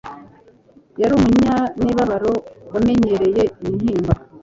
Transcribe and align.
Yari 1.01 1.13
umunyamibabaro 1.15 2.31
wamenyereye 2.73 3.43
intimba, 3.65 4.13